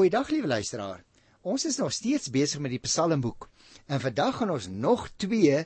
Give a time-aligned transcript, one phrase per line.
[0.00, 1.02] Goeiedag liewe luisteraar.
[1.44, 3.50] Ons is nog steeds besig met die Psalmboek.
[3.84, 5.58] En vandag gaan ons nog twee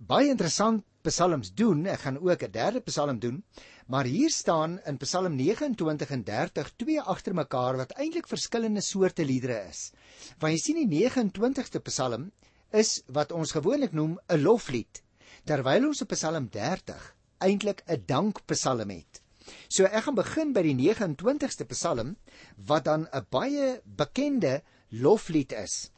[0.00, 1.82] baie interessant psalms doen.
[1.84, 3.42] Ek gaan ook 'n derde psalm doen.
[3.86, 9.24] Maar hier staan in Psalm 29 en 30 twee agter mekaar wat eintlik verskillende soorte
[9.24, 9.92] liedere is.
[10.38, 12.32] Want jy sien die 29ste psalm
[12.72, 15.02] is wat ons gewoonlik noem 'n loflied,
[15.44, 19.25] terwyl ons op Psalm 30 eintlik 'n dankpsalm het.
[19.68, 22.16] So ek gaan begin by die 29ste Psalm
[22.56, 25.90] wat dan 'n baie bekende loflied is.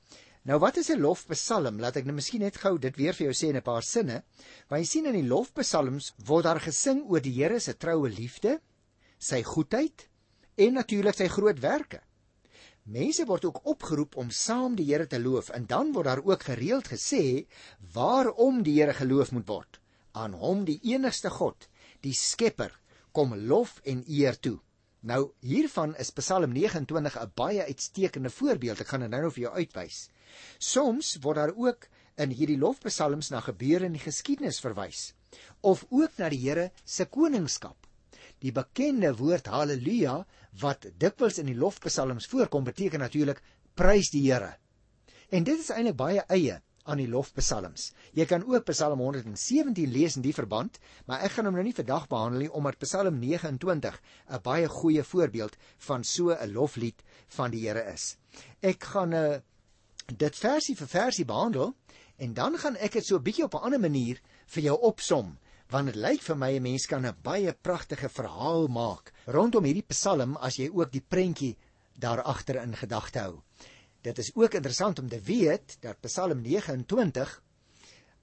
[0.48, 1.80] Nou wat is 'n lofpsalm?
[1.80, 4.22] Laat ek nou miskien net gou dit weer vir jou sê in 'n paar sinne.
[4.68, 8.60] Want jy sien in die lofpsalms word daar gesing oor die Here se troue liefde,
[9.18, 10.08] sy goedheid
[10.56, 12.00] en natuurlik sy groot werke.
[12.84, 16.42] Mense word ook opgeroep om saam die Here te loof en dan word daar ook
[16.42, 17.46] gereeld gesê
[17.92, 19.80] waarom die Here geloof moet word.
[20.12, 21.68] Aan hom die enigste God,
[22.00, 22.72] die Skepper,
[23.12, 24.58] kom lof en eer toe.
[25.00, 28.80] Nou hiervan is Psalm 29 'n baie uitstekende voorbeeld.
[28.80, 30.08] Ek gaan dit nou nou vir jou uitwys.
[30.58, 35.14] Soms word daar ook in hierdie lofpsalms na gebeure in die geskiedenis verwys
[35.60, 37.86] of ook na die Here se koningskap.
[38.40, 40.26] Die bekende woord haleluja
[40.60, 43.42] wat dikwels in die lofpsalms voorkom beteken natuurlik
[43.74, 44.56] prys die Here.
[45.30, 47.90] En dit is eintlik baie eie aan die lofpsalms.
[48.16, 51.76] Jy kan ook Psalm 117 lees in die verband, maar ek gaan hom nou nie
[51.76, 55.56] vandag behandel nie omdat Psalm 29 'n baie goeie voorbeeld
[55.88, 57.02] van so 'n loflied
[57.36, 58.16] van die Here is.
[58.60, 59.40] Ek gaan uh,
[60.06, 61.74] dit versie vir versie behandel
[62.16, 65.36] en dan gaan ek dit so 'n bietjie op 'n ander manier vir jou opsom
[65.68, 69.88] want dit lyk vir my 'n mens kan 'n baie pragtige verhaal maak rondom hierdie
[69.88, 71.56] Psalm as jy ook die prentjie
[71.94, 73.42] daar agter in gedagte hou.
[74.08, 77.42] Dit is ook interessant om te weet dat Psalm 29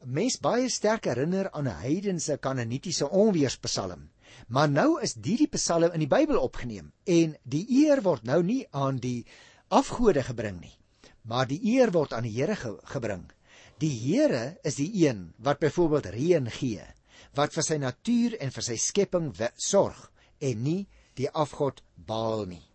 [0.06, 4.10] mens baie sterk herinner aan 'n heidense kanonitiese onweerspsalm.
[4.48, 8.66] Maar nou is hierdie psalm in die Bybel opgeneem en die eer word nou nie
[8.72, 9.26] aan die
[9.68, 10.76] afgode gebring nie,
[11.22, 13.32] maar die eer word aan die Here ge gebring.
[13.78, 16.86] Die Here is die een wat byvoorbeeld reën gee,
[17.34, 22.75] wat vir sy natuur en vir sy skepping sorg en nie die afgod Baal nie.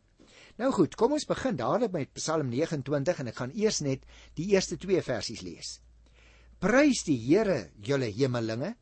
[0.61, 4.03] Nou goed, kom ons begin dadelik met Psalm 29 en ek gaan eers net
[4.37, 5.79] die eerste 2 versies lees.
[6.61, 8.75] Prys die Here, julle hemelinge,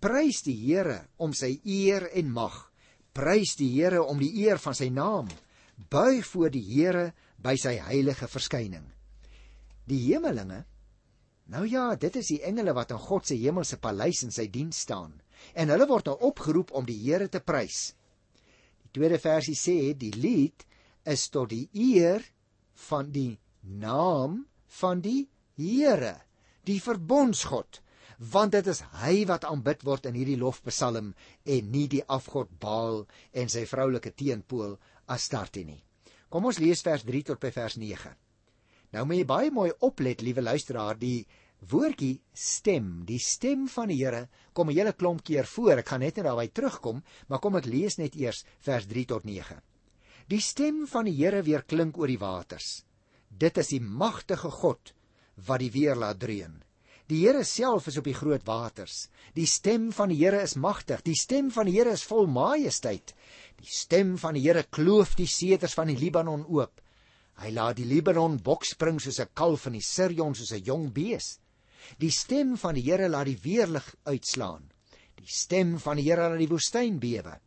[0.00, 2.54] prys die Here om sy eer en mag.
[3.12, 5.28] Prys die Here om die eer van sy naam.
[5.92, 8.86] Buig voor die Here by sy heilige verskyning.
[9.84, 10.64] Die hemelinge
[11.46, 14.80] Nou ja, dit is die engele wat in God se hemelse paleis in sy diens
[14.82, 15.12] staan
[15.54, 17.92] en hulle word nou opgeroep om die Here te prys.
[18.82, 20.64] Die tweede versie sê die lied
[21.06, 22.24] is tot die eer
[22.90, 24.44] van die naam
[24.80, 26.12] van die Here,
[26.68, 27.78] die verbondsgod,
[28.18, 31.14] want dit is hy wat aanbid word in hierdie lofpsalm
[31.54, 34.76] en nie die afgod Baal en sy vroulike teenpool
[35.08, 35.80] Astarte nie.
[36.28, 38.12] Kom ons lees vers 3 tot by vers 9.
[38.92, 41.24] Nou moet jy baie mooi oplet, liewe luisteraar, die
[41.70, 45.78] woordjie stem, die stem van die Here kom 'n hele klomp keer voor.
[45.78, 49.24] Ek gaan net net daarby terugkom, maar kom ek lees net eers vers 3 tot
[49.24, 49.62] 9.
[50.26, 52.82] Die stem van die Here weer klink oor die waters.
[53.30, 54.90] Dit is die magtige God
[55.46, 56.56] wat die weer laat dreun.
[57.06, 59.06] Die Here self is op die groot waters.
[59.38, 61.04] Die stem van die Here is magtig.
[61.06, 63.14] Die stem van die Here is vol majesteit.
[63.62, 66.82] Die stem van die Here kloof die ceders van die Libanon oop.
[67.38, 71.38] Hy laat die Libanon bokspring soos 'n kalf en die Sirion soos 'n jong bees.
[72.02, 74.72] Die stem van die Here laat die weerlig uitslaan.
[75.14, 77.38] Die stem van die Here laat die woestyn bewe.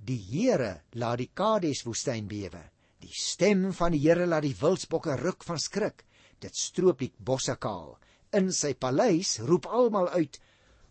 [0.00, 2.62] Die Here laat die Kades woestyn bewe.
[3.00, 6.04] Die stem van die Here laat die wildsbokke ruk van skrik.
[6.40, 7.98] Dit stroop die bosse kaal.
[8.32, 10.40] In sy paleis roep almal uit: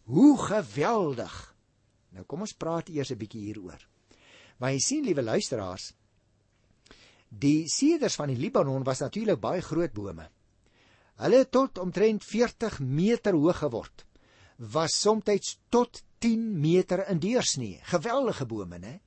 [0.06, 1.56] "Hoe geweldig!"
[2.14, 3.82] Nou kom ons praat eers 'n bietjie hieroor.
[4.60, 5.94] Maar jy sien, liewe luisteraars,
[7.30, 10.30] die seders van die Libanon was natuurlik baie groot bome.
[11.20, 14.06] Hulle het tot omtrent 40 meter hoog geword.
[14.58, 17.80] Was soms tot 10 meter in deursnee.
[17.84, 19.00] Geweldige bome, né?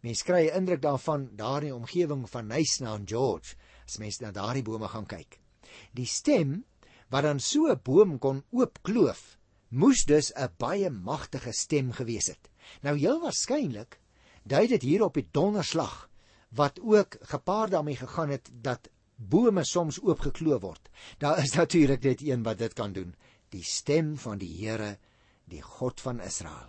[0.00, 4.20] Mens kry 'n indruk daarvan daar in die omgewing van Nysna en George as mens
[4.20, 5.40] na daardie bome gaan kyk.
[5.92, 6.64] Die stem
[7.10, 12.50] wat dan so 'n boom kon oopkloof, moes dus 'n baie magtige stem gewees het.
[12.82, 14.00] Nou heel waarskynlik
[14.44, 16.08] dui dit hier op die donderslag
[16.48, 20.88] wat ook gepaard daarmee gegaan het dat bome soms oopgekloof word.
[21.18, 23.14] Daar is natuurlik net een wat dit kan doen,
[23.48, 24.98] die stem van die Here
[25.48, 26.68] die God van Israel.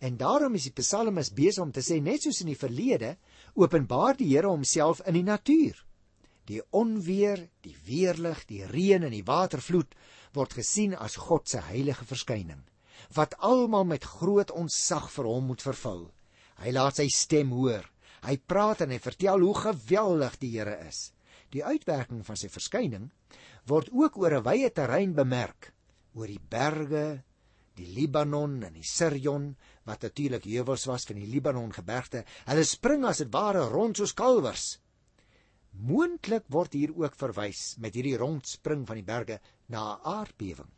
[0.00, 3.16] En daarom is die psalmis besig om te sê net soos in die verlede,
[3.54, 5.76] openbaar die Here homself in die natuur.
[6.48, 9.94] Die onweer, die weerlig, die reën en die watervloed
[10.34, 12.64] word gesien as God se heilige verskyning
[13.16, 16.02] wat almal met groot ontzag vir hom moet vervul.
[16.60, 17.86] Hy laat sy stem hoor.
[18.20, 21.10] Hy praat en hy vertel hoe geweldig die Here is.
[21.50, 23.08] Die uitwerking van sy verskyning
[23.66, 25.72] word ook oor 'n wye terrein bemerk,
[26.14, 27.22] oor die berge,
[27.80, 29.50] die Libanon en die Sirion
[29.88, 32.24] wat natuurlik heuwels was van die Libanon gebergte.
[32.46, 34.76] Hulle spring as dit ware rond soos kalwers.
[35.80, 40.70] Moontlik word hier ook verwys met hierdie rondspring van die berge na 'n aardbewing.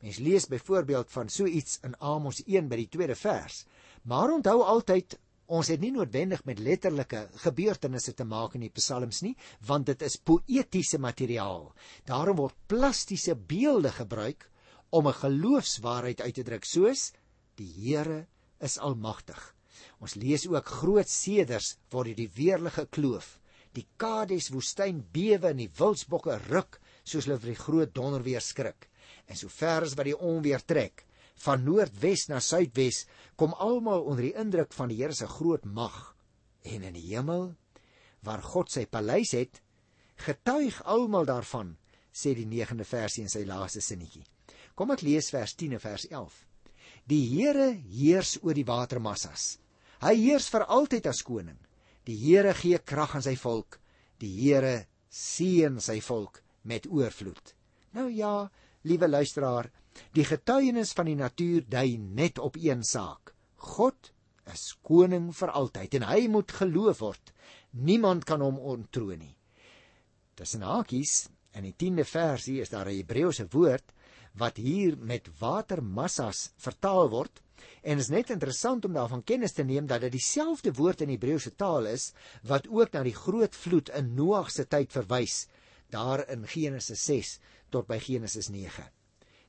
[0.00, 3.64] Mens lees byvoorbeeld van so iets in Amos 1 by die tweede vers.
[4.02, 5.18] Maar onthou altyd
[5.48, 9.32] Ons het nie noodwendig met letterlike gebeurtenisse te maak in die psalms nie,
[9.64, 11.72] want dit is poëtiese materiaal.
[12.04, 14.50] Daarom word plastiese beelde gebruik
[14.90, 17.12] om 'n geloofswaarheid uit te druk, soos
[17.56, 18.26] die Here
[18.60, 19.54] is almagtig.
[20.00, 23.38] Ons lees ook groot seders word die weerlige kloof.
[23.72, 28.40] Die Kades woestyn bewe en die wildsbokke ruk soos hulle vir die groot donder weer
[28.40, 28.88] skrik.
[29.26, 31.06] En sover as wat die onweer trek,
[31.44, 33.04] van noordwes na suidwes
[33.38, 36.14] kom almal onder die indruk van die Here se groot mag
[36.66, 37.52] en in die hemel
[38.26, 39.60] waar God sy paleis het
[40.26, 41.76] getuig almal daarvan
[42.10, 44.24] sê die 9de versie in sy laaste sinnetjie
[44.78, 46.36] kom ek lees vers 10 en vers 11
[47.10, 49.56] die Here heers oor die watermassas
[50.04, 51.58] hy heers vir altyd as koning
[52.08, 53.80] die Here gee krag aan sy volk
[54.22, 54.76] die Here
[55.08, 57.54] seën sy volk met oorvloed
[57.98, 58.48] nou ja
[58.86, 59.70] liewe luisteraar
[60.16, 63.34] Die getuienis van die natuur dui net op een saak.
[63.74, 64.12] God
[64.52, 67.32] is koning vir altyd en hy moet geloof word.
[67.72, 69.34] Niemand kan hom ontroon nie.
[70.38, 71.28] Tussen hakies
[71.58, 73.92] in die 10de versie is daar 'n Hebreëse woord
[74.38, 77.42] wat hier met watermassas vertaal word
[77.82, 81.54] en is net interessant om daarvan kennis te neem dat dit dieselfde woord in Hebreëse
[81.58, 82.12] taal is
[82.46, 85.46] wat ook na die groot vloed in Noag se tyd verwys
[85.90, 87.38] daar in Genesis 6
[87.72, 88.84] tot by Genesis 9.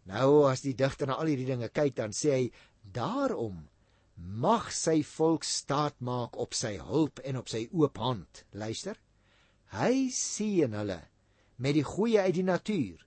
[0.09, 2.45] Nou as die digter na al hierdie dinge kyk, dan sê hy:
[2.81, 3.67] "Daarom
[4.15, 8.97] mag sy volk staat maak op sy hulp en op sy oop hand." Luister.
[9.71, 11.01] Hy sien hulle
[11.57, 13.05] met die goeie uit die natuur.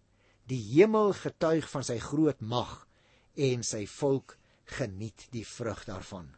[0.53, 2.77] Die hemel getuig van sy groot mag
[3.41, 4.37] en sy volk
[4.77, 6.29] geniet die vrug daarvan.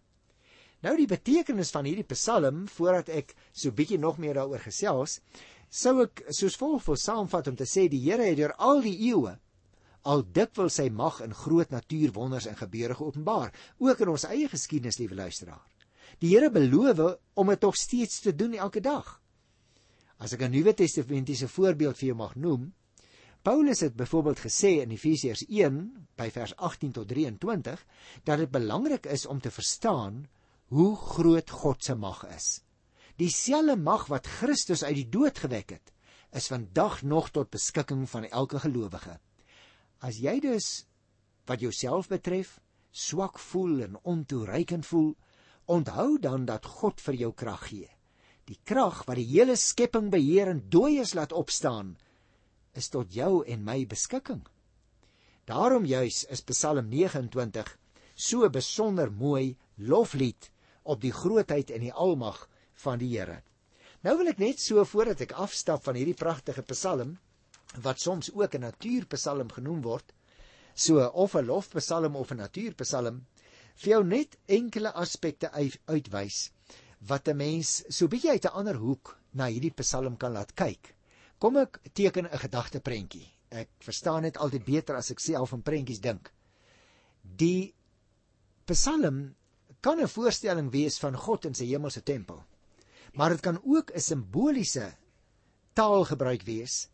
[0.84, 5.18] Nou die betekenis van hierdie Psalm voordat ek so bietjie nog meer daaroor gesels,
[5.68, 8.98] sou ek soos volg wil saamvat om te sê die Here het deur al die
[9.10, 9.34] eeue
[10.04, 15.00] al dikwels sy mag in groot natuurwonders en gebeure geopenbaar, ook in ons eie geskiedenis,
[15.00, 15.64] liewe luisteraar.
[16.20, 17.00] Die Here beloof
[17.40, 19.20] om dit nog steeds te doen elke dag.
[20.18, 22.72] As ek 'n Nuwe Testamentiese voorbeeld vir jou mag noem,
[23.44, 25.74] Paulus het byvoorbeeld gesê in Efesiërs 1
[26.16, 27.80] by vers 18 tot 23
[28.24, 30.22] dat dit belangrik is om te verstaan
[30.72, 32.62] hoe groot God se mag is.
[33.20, 35.92] Dieselfde mag wat Christus uit die dood gewek het,
[36.32, 39.18] is vandag nog tot beskikking van elke gelowige.
[40.00, 40.86] As jy dus
[41.44, 42.56] wat jouself betref
[42.90, 45.12] swak voel en ontoereikend voel,
[45.68, 47.92] onthou dan dat God vir jou krag gee.
[48.48, 51.98] Die krag wat die hele skepping beheer en dooies laat opstaan,
[52.74, 54.42] is tot jou en my beskikking.
[55.46, 57.76] Daarom juis is Psalm 29
[58.14, 60.50] so besonder mooi loflied
[60.82, 62.48] op die grootheid en die almag
[62.84, 63.42] van die Here.
[64.04, 67.16] Nou wil ek net so voordat ek afstap van hierdie pragtige Psalm
[67.82, 70.12] wat soms ook 'n natuurpsalm genoem word,
[70.74, 73.24] so of 'n lofpsalm of 'n natuurpsalm,
[73.76, 75.50] vir jou net enkele aspekte
[75.86, 76.50] uitwys
[77.08, 80.93] wat 'n mens so bietjie uit 'n ander hoek na hierdie psalm kan laat kyk.
[81.44, 83.26] Kom ek teken 'n gedagteprentjie.
[83.52, 86.30] Ek verstaan dit altyd beter as ek self in prentjies dink.
[87.20, 87.74] Die
[88.64, 89.18] psalm
[89.84, 92.38] kan 'n voorstelling wees van God in sy hemelse tempel.
[93.12, 94.86] Maar dit kan ook 'n simboliese
[95.74, 96.88] taalgebruik wees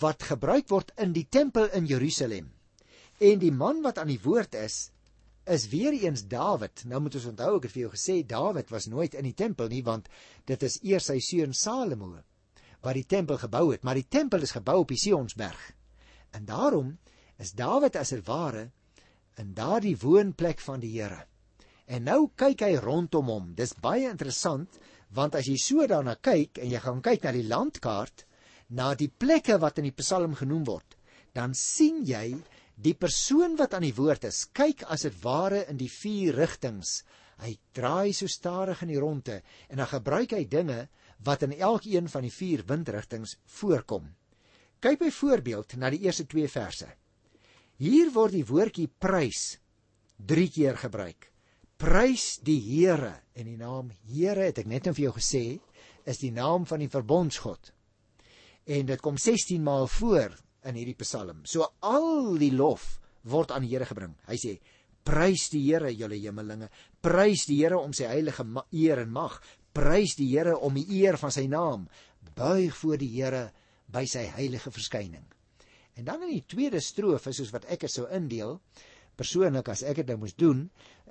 [0.00, 2.48] wat gebruik word in die tempel in Jerusalem.
[3.20, 4.90] En die man wat aan die woord is,
[5.44, 6.84] is weer eens Dawid.
[6.86, 9.68] Nou moet ons onthou ek het vir jou gesê Dawid was nooit in die tempel
[9.68, 10.08] nie want
[10.46, 12.22] dit is eers sy seun Salomo
[12.82, 15.72] wat die tempel gebou het, maar die tempel is gebou op die Sionsberg.
[16.36, 16.98] En daarom
[17.38, 18.70] is Dawid as 'n ware
[19.36, 21.26] in daardie woonplek van die Here.
[21.86, 23.54] En nou kyk hy rondom hom.
[23.54, 24.78] Dis baie interessant
[25.16, 28.24] want as jy so daarna kyk en jy gaan kyk na die landkaart,
[28.74, 30.96] na die plekke wat in die Psalm genoem word,
[31.32, 32.34] dan sien jy
[32.74, 37.04] die persoon wat aan die woord is, kyk as dit ware in die vier rigtings.
[37.38, 40.86] Hy draai so stadig in die ronde en dan gebruik hy dinge
[41.24, 44.08] wat in elkeen van die vier windrigtings voorkom.
[44.80, 46.88] Kyk byvoorbeeld na die eerste 2 verse.
[47.76, 49.56] Hier word die woordjie prys
[50.16, 51.30] 3 keer gebruik.
[51.76, 55.44] Prys die Here en die naam Here het ek net nou vir jou gesê
[56.08, 57.72] is die naam van die verbondsgod
[58.66, 60.34] en dit kom 16 maal voor
[60.66, 61.44] in hierdie Psalm.
[61.46, 62.96] So al die lof
[63.30, 64.14] word aan die Here gebring.
[64.26, 64.56] Hy sê:
[65.04, 66.68] "Prys die Here, julle hemelinge.
[67.00, 69.40] Prys die Here om sy heilige eer en mag.
[69.76, 71.88] Prys die Here om die eer van sy naam.
[72.36, 73.50] buig voor die Here
[73.92, 75.24] by sy heilige verskyning.
[75.96, 78.58] En dan in die tweede strofe soos wat ek dit sou indeel,
[79.16, 80.66] persoonlik as ek dit nou moes doen,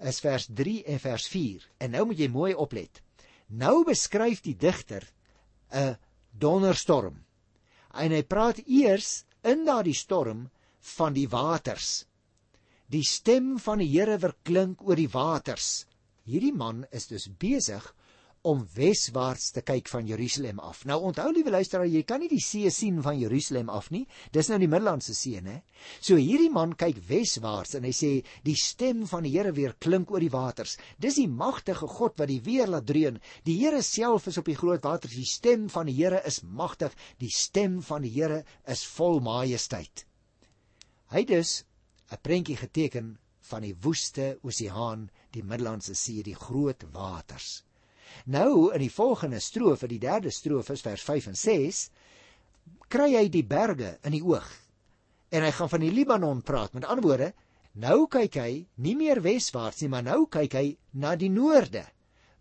[0.05, 1.63] is vers 3 en vers 4.
[1.81, 3.01] En nou moet jy mooi oplet.
[3.49, 5.07] Nou beskryf die digter
[5.73, 5.97] 'n
[6.31, 7.23] donderstorm.
[7.93, 10.49] En hy praat eers in daardie storm
[10.97, 12.05] van die waters.
[12.89, 15.85] Die stem van die Here verklink oor die waters.
[16.25, 17.95] Hierdie man is dus besig
[18.45, 20.83] om weswaarts te kyk van Jerusalem af.
[20.85, 24.03] Nou onthou liewe luisteraar, jy kan nie die see sien van Jerusalem af nie.
[24.35, 25.63] Dis nou die Middellandse See, né?
[25.97, 28.11] So hierdie man kyk weswaarts en hy sê
[28.45, 30.77] die stem van die Here weer klink oor die waters.
[31.01, 33.17] Dis die magtige God wat die weer laat dreun.
[33.49, 35.17] Die Here self is op die groot waters.
[35.17, 36.93] Die stem van die Here is magtig.
[37.17, 40.05] Die stem van die Here is vol majesteit.
[41.09, 41.63] Hy dus
[42.11, 43.17] 'n prentjie geteken
[43.49, 47.64] van die woeste oseaan, die Middellandse See, die groot waters.
[48.25, 51.81] Nou in die volgende strofe, die derde strofe vers 5 en 6,
[52.89, 54.47] kry hy die berge in die oog.
[55.33, 56.73] En hy gaan van die Libanon praat.
[56.73, 57.31] Met ander woorde,
[57.73, 61.83] nou kyk hy nie meer weswaarts nie, maar nou kyk hy na die noorde.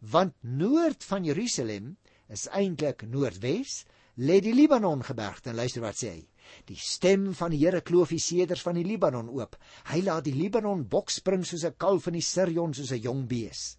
[0.00, 1.96] Want noord van Jerusalem
[2.32, 3.84] is eintlik noordwes,
[4.20, 5.52] lê die Libanon gebergte.
[5.56, 6.22] Luister wat sê hy.
[6.68, 9.56] Die stem van die Here kloof die seders van die Libanon oop.
[9.90, 13.78] Hy laat die Libanon bokspring soos 'n kalf in die Sirion soos 'n jong bees.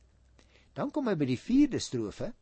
[0.75, 2.34] Dan kom hy by die 4de strofe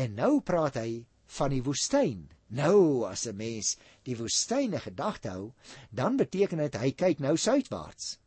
[0.00, 1.02] en nou praat hy
[1.36, 2.28] van die woestyn.
[2.50, 5.52] Nou as 'n mens die woestyne gedagte hou,
[5.90, 8.18] dan beteken dit hy kyk nou suidwaarts.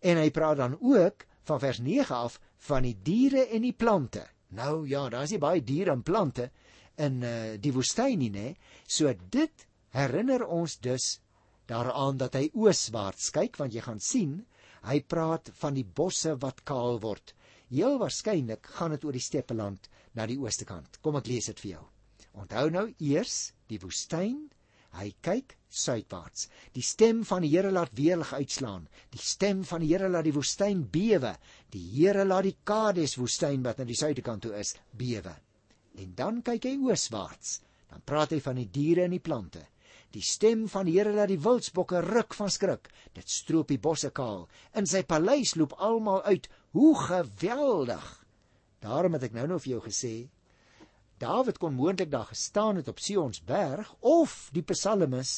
[0.00, 4.26] En hy praat dan ook van vers 9 af van die diere en die plante.
[4.48, 6.50] Nou ja, daar's nie baie diere en plante
[6.96, 8.56] in uh, die woestyn nie, nê?
[8.86, 11.20] So dit herinner ons dus
[11.66, 14.46] daaraan dat hy ooswaarts kyk want jy gaan sien,
[14.82, 17.34] hy praat van die bosse wat kaal word
[17.68, 21.00] Heel waarskynlik gaan dit oor die steppeland na die ooste kant.
[21.04, 21.84] Kom ek lees dit vir jou.
[22.38, 24.46] Onthou nou eers die woestyn.
[24.96, 26.46] Hy kyk suidwaarts.
[26.72, 28.86] Die stem van die Here laat weerlig uitslaan.
[29.12, 31.34] Die stem van die Here laat die woestyn bewe.
[31.74, 35.34] Die Here laat die Kades woestyn wat aan die suide kant toe is, bewe.
[36.00, 37.58] En dan kyk hy ooswaarts.
[37.90, 39.66] Dan praat hy van die diere en die plante.
[40.16, 42.88] Die stem van die Here laat die wildsbokke ruk van skrik.
[43.12, 44.46] Dit stroop die bosse kaal.
[44.72, 46.48] In sy paleis loop almal uit
[46.78, 48.26] Hoe geweldig.
[48.78, 50.12] Daarom het ek nou nou vir jou gesê
[51.18, 55.32] Dawid kon moontlik daar gestaan het op Sion's berg of die psalmis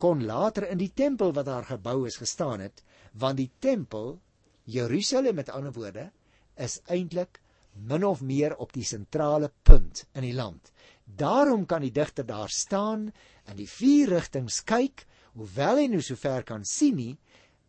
[0.00, 2.80] kon later in die tempel wat daar gebou is gestaan het,
[3.12, 4.14] want die tempel
[4.64, 6.06] Jerusalem met ander woorde
[6.56, 7.42] is eintlik
[7.76, 10.72] min of meer op die sentrale punt in die land.
[11.04, 13.10] Daarom kan die digter daar staan
[13.44, 15.04] en die vier rigtings kyk,
[15.36, 17.18] hoewel hy nou so ver kan sien nie,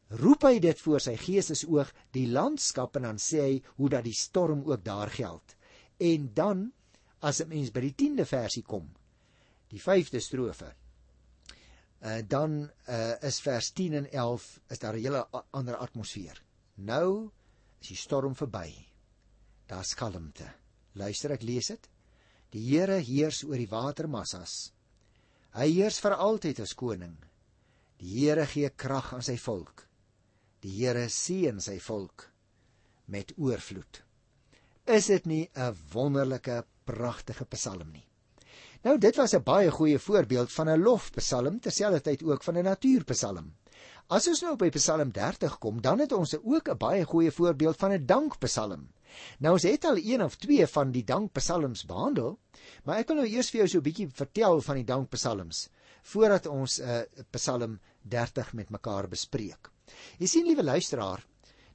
[0.09, 4.15] roep hy dit voor sy geestesoog die landskap en dan sê hy hoe dat die
[4.17, 5.55] storm ook daar geld.
[5.99, 6.71] En dan
[7.21, 8.89] as 'n mens by die 10de versie kom,
[9.69, 10.73] die 5de strofe,
[12.01, 16.41] uh, dan uh, is vers 10 en 11 is daar 'n hele ander atmosfeer.
[16.75, 17.29] Nou
[17.81, 18.73] is die storm verby.
[19.67, 20.53] Daar's kalmte.
[20.93, 21.89] Luister ek lees dit.
[22.49, 24.73] Die Here heers oor die watermassas.
[25.51, 27.17] Hy heers vir altyd as koning.
[27.97, 29.88] Die Here gee krag aan sy volk.
[30.59, 32.25] Die Here seën sy volk
[33.07, 34.01] met oorvloed.
[34.91, 38.05] Is dit nie 'n wonderlike, pragtige psalm nie?
[38.83, 43.53] Nou dit was 'n baie goeie voorbeeld van 'n lofpsalm terselfdertyd ook van 'n natuurpsalm.
[44.09, 47.77] As ons nou by Psalm 30 kom, dan het ons ook 'n baie goeie voorbeeld
[47.77, 48.89] van 'n dankpsalm.
[49.39, 52.39] Nou ons het al een of twee van die dankpsalms behandel,
[52.83, 55.69] maar ek wil nou eers vir jou so 'n bietjie vertel van die dankpsalms
[56.01, 57.01] voordat ons 'n uh,
[57.31, 59.71] Psalm 30 met mekaar bespreek.
[60.19, 61.25] Jy sien liewe luisteraar,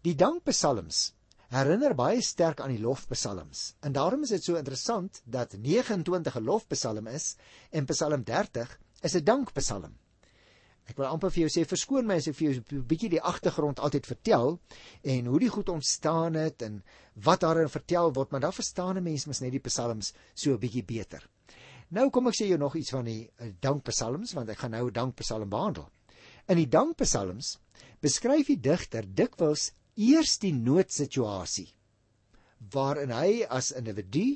[0.02, 1.12] die dankpsalms
[1.54, 3.74] herinner baie sterk aan die lofpsalms.
[3.86, 7.36] En daarom is dit so interessant dat 29 'n lofpsalm is
[7.70, 9.94] en Psalm 30 is 'n dankpsalm.
[10.84, 13.22] Ek wil amper vir jou sê verskoon my as ek vir jou 'n bietjie die
[13.22, 14.60] agtergrond altyd vertel
[15.02, 16.82] en hoe die goed ontstaan het en
[17.14, 20.58] wat daarin vertel word, maar dan verstaan 'n mens mos net die psalms so 'n
[20.58, 21.28] bietjie beter.
[21.88, 24.90] Nou kom ek sê jou nog iets van die eh, dankpsalms want ek gaan nou
[24.90, 25.88] dankpsalm behandel.
[26.48, 27.58] In die dankpsalms
[28.04, 31.70] beskryf die digter dikwels eers die noodsituasie
[32.74, 34.26] waarin hy as individu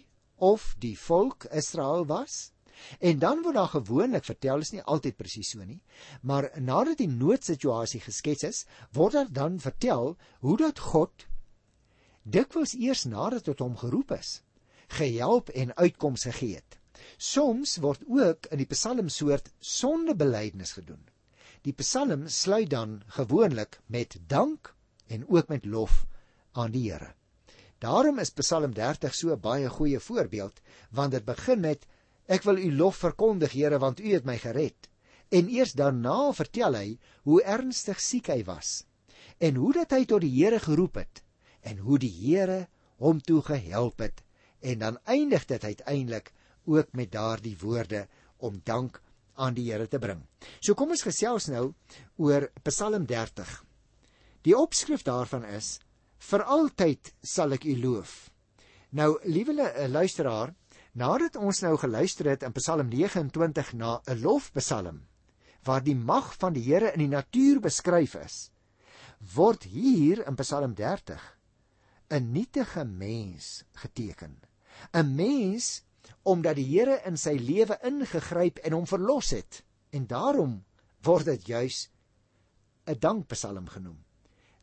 [0.50, 2.38] of die volk Israel was
[3.10, 5.80] en dan word daar gewoonlik vertel is nie altyd presies so nie
[6.22, 10.14] maar nadat die noodsituasie geskets is word daar dan vertel
[10.46, 11.26] hoe dat God
[12.22, 14.38] dikwels eers nadat tot hom geroep is
[14.88, 16.78] gehelp en uitkomste gegee het.
[17.16, 21.04] Soms word ook in die psalmsoort sondebelydenis gedoen
[21.68, 24.70] Die Psalm sluit dan gewoonlik met dank
[25.06, 26.06] en ook met lof
[26.52, 27.10] aan die Here.
[27.84, 31.84] Daarom is Psalm 30 so baie goeie voorbeeld want dit begin met
[32.24, 34.88] Ek wil u lof verkondig, Here, want u het my gered.
[35.28, 36.98] En eers daarna vertel hy
[37.28, 38.86] hoe ernstig siek hy was
[39.36, 41.20] en hoe dat hy tot die Here geroep het
[41.60, 42.62] en hoe die Here
[42.96, 44.24] hom toe gehelp het.
[44.64, 46.32] En dan eindig dit uiteindelik
[46.64, 48.06] ook met daardie woorde
[48.38, 49.02] om dank
[49.38, 50.20] aan die Here te bring.
[50.60, 51.72] So kom ons gesels nou
[52.16, 53.52] oor Psalm 30.
[54.46, 55.78] Die opskrif daarvan is:
[56.18, 58.30] Vir altyd sal ek U loof.
[58.90, 59.54] Nou, liewe
[59.88, 60.54] luisteraar,
[60.98, 65.04] nadat ons nou geluister het in Psalm 29 na 'n lofpsalm
[65.66, 68.50] waar die mag van die Here in die natuur beskryf is,
[69.34, 71.20] word hier in Psalm 30
[72.10, 74.40] 'n nietige mens geteken.
[74.94, 75.82] 'n Mens
[76.22, 79.62] omdat die Here in sy lewe ingegryp en hom verlos het.
[79.90, 80.64] En daarom
[81.02, 81.88] word dit juis
[82.86, 84.04] 'n dankpsalm genoem.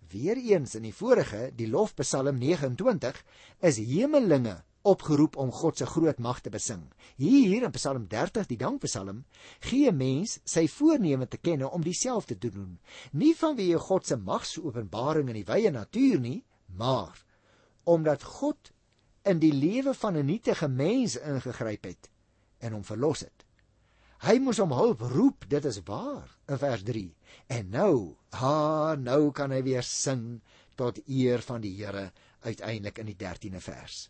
[0.10, 3.24] Weereens in die vorige, die lofpsalm 29,
[3.60, 6.84] is hemelinge opgeroep om God se groot mag te besing.
[7.18, 9.24] Hier in Psalm 30, die dankpsalm,
[9.66, 12.78] gee mens sy voorneme te kenne om dieselfde te doen.
[13.12, 17.18] Nie vanweë God se magsopenbaring in die wye natuur nie, maar
[17.84, 18.72] omdat God
[19.26, 22.10] in die lewe van 'n nietige mens ingegryp het
[22.60, 23.46] en hom verlos het.
[24.26, 27.16] Hy moes om hulp roep, dit is waar, in vers 3.
[27.48, 30.42] En nou, ha, nou kan hy weer sing
[30.76, 34.10] tot eer van die Here uiteindelik in die 13de vers.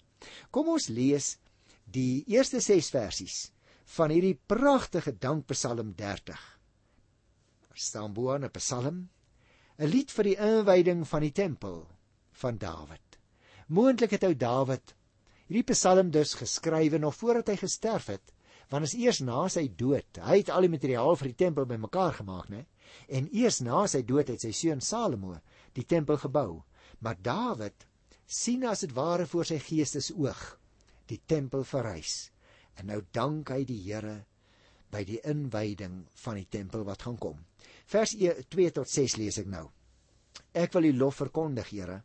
[0.52, 1.38] Kom ons lees
[1.86, 3.52] die eerste 6 versies
[3.98, 6.40] van hierdie pragtige dankpsalm 30.
[7.68, 9.10] Daar staan bo aan 'n psalm,
[9.78, 11.88] 'n lied vir die inwyding van die tempel
[12.32, 13.20] van Dawid.
[13.68, 14.95] Moontlik het ou Dawid
[15.46, 18.34] hierdie psalm dus geskrywe nog voordat hy gesterf het,
[18.72, 20.20] want is eers na sy dood.
[20.22, 22.66] Hy het al die materiaal vir die tempel bymekaar gemaak, né?
[23.08, 25.36] En eers na sy dood het sy seun Salomo
[25.78, 26.64] die tempel gebou.
[27.00, 27.86] Maar Dawid
[28.25, 30.46] sien as dit ware voor sy geestesoog
[31.10, 32.32] die tempel verrys.
[32.80, 34.24] En nou dank hy die Here
[34.92, 37.40] by die inwyding van die tempel wat gaan kom.
[37.86, 39.68] Vers 2 e, tot 6 lees ek nou.
[40.55, 42.01] Ek wil U lof verkondig, Here,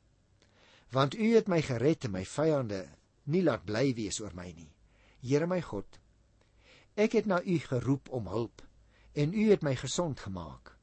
[0.93, 2.83] want U het my gered en my vyande
[3.31, 4.71] nie laat bly wees oor my nie.
[5.23, 5.99] Here my God,
[6.97, 8.63] ek het na U geroep om hulp
[9.15, 10.75] en U het my gesond gemaak.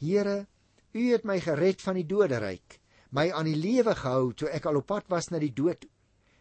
[0.00, 0.46] Here,
[0.94, 4.80] U het my gered van die doderyk, my aan die lewe gehou toe ek al
[4.80, 5.86] op pad was na die dood.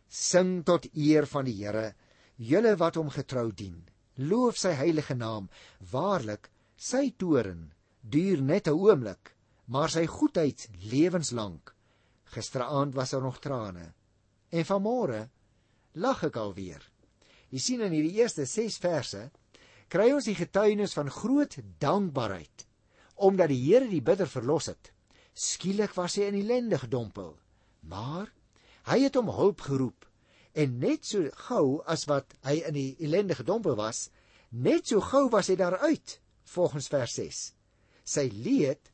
[0.10, 1.94] Sing tot eer van die Here,
[2.38, 3.84] julle wat hom getrou dien.
[4.18, 5.50] Loof sy heilige naam.
[5.92, 7.70] Waarlik, sy toren
[8.02, 9.36] duur net 'n oomblik,
[9.68, 11.76] maar sy goedheid lewenslank.
[12.26, 13.94] Gisteraand was daar nog trane
[14.50, 15.30] en vanmôre
[16.00, 16.82] lag ek alweer.
[17.52, 19.22] Jy sien in hierdie eerste 6 verse
[19.90, 22.66] kry ons die getuienis van groot dankbaarheid
[23.20, 24.94] omdat die Here die bidder verlos het.
[25.36, 27.34] Skielik was hy in ellende gedompel,
[27.84, 28.30] maar
[28.88, 30.08] hy het hom hulp geroep
[30.56, 34.08] en net so gou as wat hy in die ellende gedompel was,
[34.52, 36.16] net so gou was hy daaruit
[36.56, 37.42] volgens vers 6.
[38.08, 38.90] Sy leed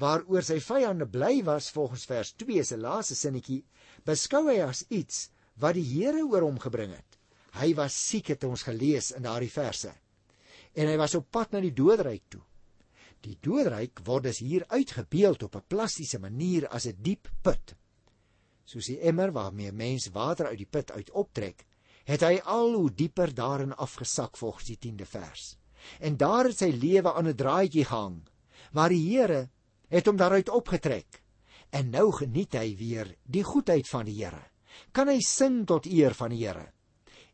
[0.00, 3.62] waaroor sy vyande bly was volgens vers 2 se laaste sinnetjie
[4.08, 5.28] beskou hy as iets
[5.60, 7.18] wat die Here oor hom gebring het.
[7.60, 9.92] Hy was siek het ons gelees in daardie verse.
[10.74, 12.42] En hy was op pad na die doodryk toe.
[13.20, 17.74] Die doodryk word dus hier uitgebeeld op 'n plastiese manier as 'n diep put.
[18.64, 21.66] Soos die emmer waarmee mens water uit die put uit optrek,
[22.04, 25.56] het hy al hoe dieper daarin afgesak volgens die 10de vers.
[25.98, 28.28] En daar het sy lewe aan 'n draadjie gehang,
[28.72, 29.50] maar die Here
[29.88, 31.22] het hom daaruit opgetrek.
[31.70, 34.49] En nou geniet hy weer die goedheid van die Here
[34.92, 36.72] kan hy sing tot eer van die Here.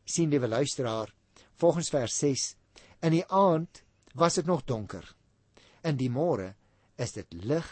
[0.07, 1.13] sien liewe luisteraar,
[1.59, 2.55] volgens vers 6,
[3.03, 3.83] in die aand
[4.15, 5.03] was dit nog donker.
[5.83, 6.53] In die môre
[6.95, 7.67] is dit lig,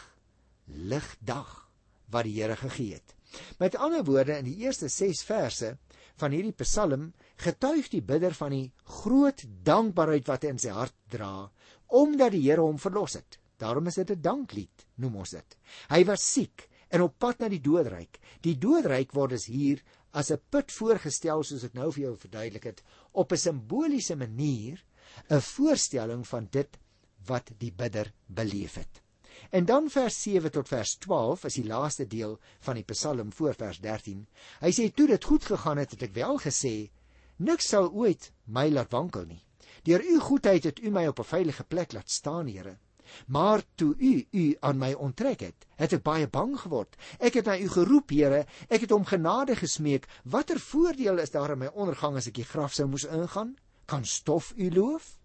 [0.66, 1.70] lig dag
[2.12, 3.14] wat die Here gegee het.
[3.58, 5.72] Met ander woorde in die eerste 6 verse
[6.20, 7.10] van hierdie Psalm
[7.42, 11.48] getuig die bidder van die groot dankbaarheid wat hy in sy hart dra
[11.96, 13.38] omdat die Here hom verlos het.
[13.58, 15.56] Daarom is dit 'n danklied, noem ons dit.
[15.88, 18.18] Hy was siek en op pad na die doodryk.
[18.40, 22.64] Die doodryk word dus hier as 'n put voorgestel soos ek nou vir jou verduidelik
[22.64, 24.84] het op 'n simboliese manier
[25.30, 26.78] 'n voorstelling van dit
[27.26, 29.02] wat die bidder beleef het.
[29.50, 33.54] En dan vers 7 tot vers 12 is die laaste deel van die Psalm voor
[33.54, 34.26] vers 13.
[34.60, 36.90] Hy sê toe dit goed gegaan het, het ek wel gesê,
[37.36, 39.42] niks sal ooit my laat wankel nie.
[39.82, 42.78] Deur u goedheid het u my op 'n veilige plek laat staan, Here.
[43.26, 46.96] Maar toe u u aan my onttrek het, het ek baie bang geword.
[47.18, 50.06] Ek het na u geroep, Here, ek het om genade gesmeek.
[50.24, 53.56] Watter voordeel is daar in my ondergang as ek die graf sou moes ingaan?
[53.86, 55.18] Kan stof u loof?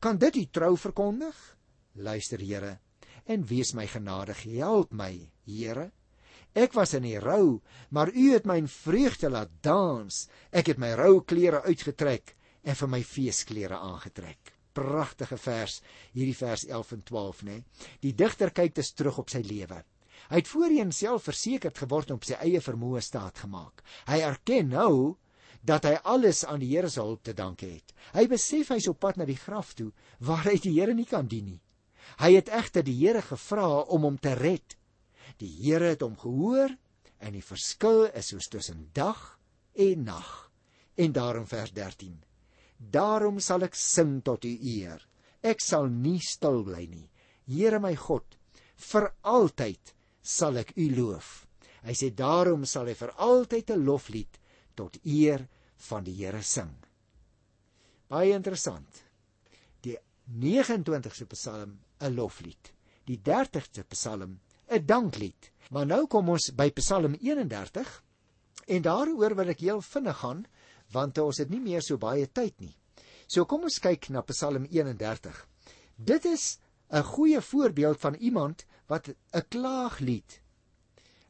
[0.00, 1.36] Kan dit u trou verkondig?
[1.94, 2.78] Luister, Here,
[3.26, 4.42] en wees my genadig.
[4.42, 5.90] Help my, Here.
[6.58, 7.60] Ek was in die rou,
[7.94, 10.26] maar u het my in vreugde laat dans.
[10.50, 14.57] Ek het my rou klere uitgetrek en vir my feesklere aangetrek.
[14.78, 15.78] Pragtige vers,
[16.14, 17.60] hierdie vers 11 en 12, né?
[18.04, 19.82] Die digter kyk dus terug op sy lewe.
[20.28, 23.82] Hy het voorheen self versekerd geword om sy eie vermoë staat gemaak.
[24.10, 25.16] Hy erken nou
[25.66, 27.94] dat hy alles aan die Here se hulp te danke het.
[28.14, 29.90] Hy besef hy's op pad na die graf toe
[30.24, 31.62] waar hy die Here nie kan dien nie.
[32.22, 34.76] Hy het egter die Here gevra om hom te red.
[35.42, 36.76] Die Here het hom gehoor
[37.18, 39.38] en die verskil is soos tussen dag
[39.74, 40.30] en nag.
[40.98, 42.27] En daarom vers 13.
[42.78, 45.02] Daarom sal ek sing tot u eer.
[45.42, 47.10] Ek sal nie stil bly nie.
[47.46, 48.36] Here my God,
[48.76, 51.46] vir altyd sal ek u loof.
[51.82, 54.38] Hy sê daarom sal hy vir altyd 'n loflied
[54.76, 55.46] tot eer
[55.88, 56.74] van die Here sing.
[58.08, 59.04] Baie interessant.
[59.82, 62.72] Die 29ste Psalm 'n loflied.
[63.06, 65.50] Die 30ste Psalm 'n danklied.
[65.70, 68.02] Maar nou kom ons by Psalm 31
[68.66, 70.46] en daaroor wil ek heel vinnig gaan
[70.92, 72.74] want ons het nie meer so baie tyd nie.
[73.26, 75.46] So kom ons kyk na Psalm 31.
[75.96, 76.58] Dit is
[76.90, 80.40] 'n goeie voorbeeld van iemand wat 'n klaaglied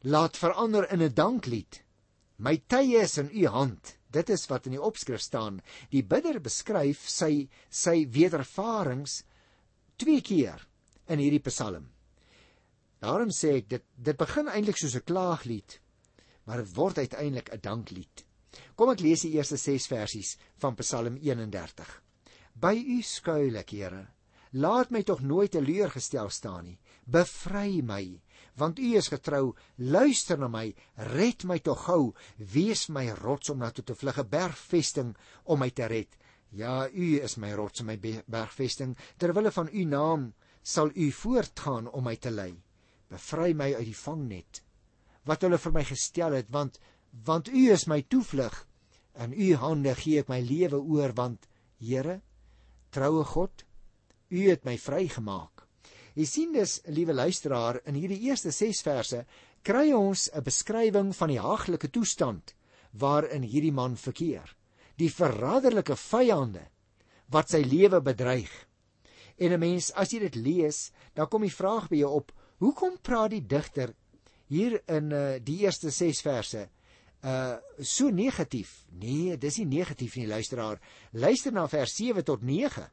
[0.01, 1.83] laat verander in 'n danklied.
[2.37, 3.97] My tye is in u hand.
[4.11, 5.61] Dit is wat in die opskrif staan.
[5.91, 9.23] Die bidder beskryf sy sy wedervarings
[9.97, 10.67] twee keer
[11.07, 11.89] in hierdie Psalm.
[12.99, 15.79] Daarom sê ek dit dit begin eintlik soos 'n klaaglied,
[16.45, 18.25] maar dit word uiteindelik 'n danklied.
[18.75, 21.89] Kom ek lees die eerste 6 versies van Psalm 31.
[22.53, 24.07] By u skuil ek, Here.
[24.53, 26.79] Laat my tog nooit teleurgestel staan nie.
[27.05, 28.19] Bevry my
[28.59, 29.53] want U is getrou.
[29.77, 30.67] Luister na my,
[31.13, 32.13] red my tog gou.
[32.37, 36.17] Wees my rots om na toe te vlug, 'n bergvesting om my te red.
[36.51, 38.97] Ja, U is my rots en my bergvesting.
[39.17, 40.33] Terwille van U naam
[40.63, 42.61] sal U voortgaan om my te lei.
[43.09, 44.63] Bevry my uit die vangnet
[45.25, 46.79] wat hulle vir my gestel het, want
[47.11, 48.65] want U is my toevlug.
[49.19, 51.47] In U hande gee ek my lewe oor, want
[51.79, 52.21] Here,
[52.91, 53.63] troue God,
[54.29, 55.65] U het my vrygemaak.
[56.19, 59.23] Jy sien dus, liewe luisteraar, in hierdie eerste 6 verse
[59.63, 62.53] kry ons 'n beskrywing van die haglike toestand
[62.91, 64.55] waarin hierdie man verkeer.
[64.97, 66.65] Die verraderlike vyande
[67.31, 68.51] wat sy lewe bedreig.
[69.37, 72.97] En 'n mens, as jy dit lees, dan kom die vraag by jou op: Hoekom
[73.01, 73.93] praat die digter
[74.47, 76.69] hier in uh, die eerste 6 verse
[77.23, 78.85] uh so negatief?
[78.99, 80.79] Nee, dis nie negatief nie, luisteraar.
[81.11, 82.85] Luister na vers 7 tot 9.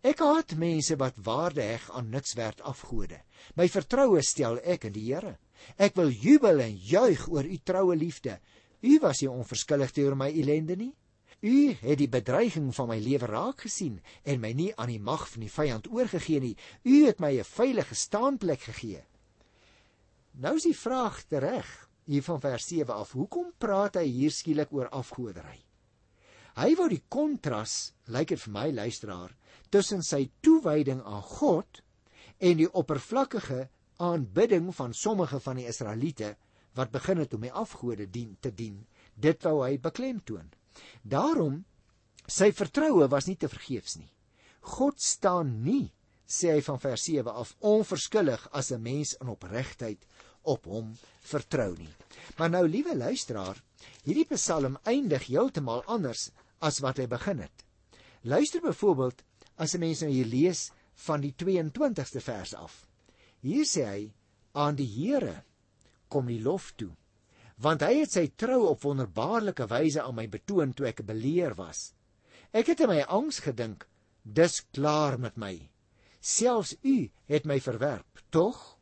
[0.00, 3.18] Ek haat mense wat waarde heg aan nutswerd afgode.
[3.56, 5.36] My vertroue stel ek in die Here.
[5.76, 8.38] Ek wil jubel en juig oor u troue liefde.
[8.80, 10.94] U was nie onverskillig teenoor my ellende nie.
[11.40, 15.26] U het die bedreiging van my lewe raak gesien en my nie aan die mag
[15.28, 16.56] van die vyand oorgegee nie.
[16.84, 19.04] U het my 'n veilige staanplek gegee.
[20.40, 23.12] Nou is die vraag tereg hier van vers 7 af.
[23.12, 25.60] Hoekom praat hy hier skielik oor afgoderry?
[26.58, 29.34] Hy wou die kontras, lyk dit vir my luisteraar,
[29.70, 31.82] tussen sy toewyding aan God
[32.40, 33.68] en die oppervlakkige
[34.00, 36.34] aanbidding van sommige van die Israeliete
[36.78, 38.86] wat begin het om die afgode dien te dien.
[39.14, 40.50] Dit wou hy beklemtoon.
[41.02, 41.64] Daarom
[42.30, 44.10] sy vertroue was nie te vergeefs nie.
[44.76, 45.90] God staan nie,
[46.26, 50.06] sê hy van vers 7 af, onverskillig as 'n mens in opregtheid
[50.42, 51.92] op hom vertrou nie.
[52.38, 53.58] Maar nou liewe luisteraar,
[54.04, 57.64] hierdie Psalm eindig heeltemal anders as wat hy begin het.
[58.22, 59.22] Luister byvoorbeeld
[59.56, 62.86] as 'n mens nou hier lees van die 22ste vers af.
[63.40, 64.12] Hier sê hy
[64.52, 65.44] aan die Here
[66.08, 66.90] kom die lof toe
[67.60, 71.92] want hy het sy trou op wonderbaarlike wyse aan my betoon toe ek beleer was.
[72.56, 73.84] Ek het in my angs gedink,
[74.24, 75.52] dis klaar met my.
[76.20, 78.79] Selfs u het my verwerp, tog?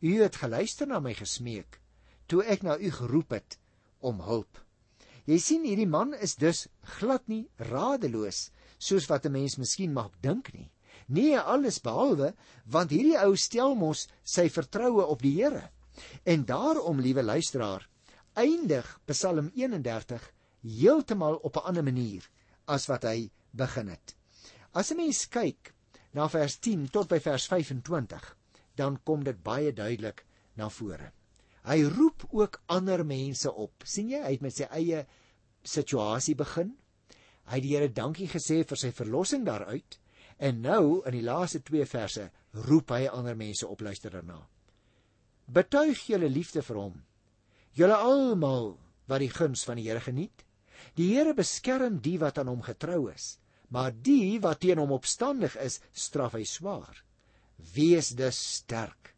[0.00, 1.80] U het geluister na my gesmeek
[2.30, 3.58] toe ek na u geroep het
[4.06, 4.60] om hulp.
[5.26, 10.12] Jy sien hierdie man is dus glad nie radeloos soos wat 'n mens miskien mag
[10.22, 10.70] dink nie.
[11.08, 12.34] Nee, alles behalwe,
[12.64, 15.70] want hierdie ou stel mos sy vertroue op die Here.
[16.24, 17.88] En daarom, liewe luisteraar,
[18.34, 20.32] eindig Psalm 31
[20.62, 22.30] heeltemal op 'n ander manier
[22.66, 24.16] as wat hy begin het.
[24.72, 25.74] As 'n mens kyk
[26.12, 28.36] na vers 10 tot by vers 25,
[28.80, 30.24] dan kom dit baie duidelik
[30.56, 31.12] na vore.
[31.68, 33.84] Hy roep ook ander mense op.
[33.84, 35.04] sien jy, hy het met sy eie
[35.62, 36.72] situasie begin
[37.50, 39.96] Hy het die Here dankie gesê vir sy verlossing daaruit
[40.38, 42.28] en nou in die laaste 2 verse
[42.68, 44.38] roep hy ander mense op luister daarna.
[45.50, 47.00] Betuig julle liefde vir hom.
[47.74, 48.76] Julle almal
[49.10, 50.46] wat die guns van die Here geniet.
[50.94, 55.58] Die Here beskerm die wat aan hom getrou is, maar die wat teen hom opstandig
[55.58, 57.02] is, straf hy swaar.
[57.74, 59.14] Wees dus sterk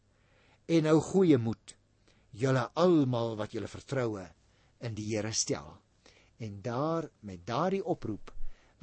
[0.67, 1.75] en hou goeie moed.
[2.33, 4.25] Julle almal wat julle vertroue
[4.83, 5.69] in die Here stel.
[6.39, 8.31] En daar met daardie oproep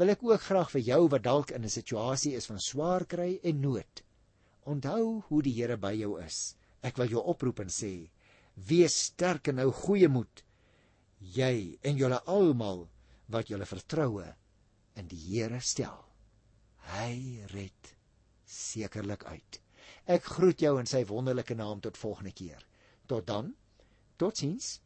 [0.00, 3.40] wil ek ook graag vir jou wat dalk in 'n situasie is van swaar kry
[3.44, 4.02] en nood.
[4.64, 6.56] Onthou hoe die Here by jou is.
[6.82, 8.10] Ek wil jou oproep en sê:
[8.54, 10.44] Wees sterk en hou goeie moed.
[11.20, 12.88] Jy en julle almal
[13.28, 14.34] wat julle vertroue
[14.96, 16.04] in die Here stel.
[16.96, 17.99] Hy red
[18.50, 19.60] sekerlik uit.
[20.10, 22.66] Ek groet jou in sy wonderlike naam tot volgende keer.
[23.06, 23.54] Tot dan.
[24.16, 24.80] Totsiens.